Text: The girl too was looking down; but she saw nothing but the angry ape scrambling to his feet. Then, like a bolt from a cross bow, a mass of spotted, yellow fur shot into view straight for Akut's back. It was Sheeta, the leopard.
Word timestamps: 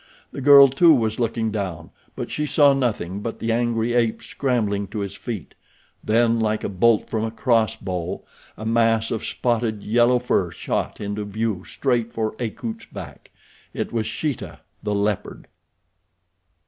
The 0.31 0.41
girl 0.41 0.67
too 0.67 0.95
was 0.95 1.19
looking 1.19 1.51
down; 1.51 1.91
but 2.15 2.31
she 2.31 2.47
saw 2.47 2.73
nothing 2.73 3.19
but 3.19 3.37
the 3.37 3.51
angry 3.51 3.93
ape 3.93 4.23
scrambling 4.23 4.87
to 4.87 4.97
his 5.01 5.15
feet. 5.15 5.53
Then, 6.03 6.39
like 6.39 6.63
a 6.63 6.69
bolt 6.69 7.07
from 7.07 7.23
a 7.23 7.29
cross 7.29 7.75
bow, 7.75 8.23
a 8.57 8.65
mass 8.65 9.11
of 9.11 9.23
spotted, 9.23 9.83
yellow 9.83 10.17
fur 10.17 10.49
shot 10.49 10.99
into 10.99 11.23
view 11.23 11.63
straight 11.65 12.11
for 12.11 12.33
Akut's 12.39 12.85
back. 12.85 13.29
It 13.75 13.93
was 13.93 14.07
Sheeta, 14.07 14.61
the 14.81 14.95
leopard. 14.95 15.45